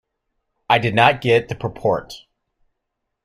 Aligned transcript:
I 0.67 0.79
did 0.79 0.95
not 0.95 1.21
get 1.21 1.47
the 1.47 1.53
purport. 1.53 2.25